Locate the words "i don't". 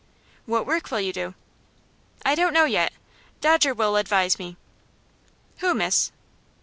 2.25-2.55